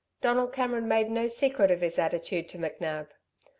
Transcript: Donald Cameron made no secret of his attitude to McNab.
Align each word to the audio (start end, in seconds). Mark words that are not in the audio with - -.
Donald 0.19 0.51
Cameron 0.51 0.87
made 0.87 1.11
no 1.11 1.27
secret 1.27 1.69
of 1.69 1.81
his 1.81 1.99
attitude 1.99 2.49
to 2.49 2.57
McNab. 2.57 3.09